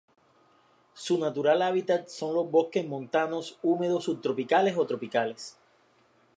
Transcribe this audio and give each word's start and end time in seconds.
Su 0.95 1.19
natural 1.19 1.61
hábitat 1.61 2.07
son 2.07 2.33
los 2.33 2.49
bosques 2.49 2.87
montanos 2.87 3.59
húmedos 3.61 4.05
subtropicales 4.05 4.75
o 4.75 4.87
tropicales. 4.87 5.59